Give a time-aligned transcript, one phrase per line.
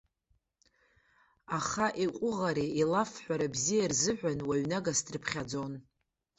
[1.57, 5.73] Аха иҟәыӷареи илафҳәара бзиеи рзыҳәан, уаҩ нагас дрыԥхьаӡон.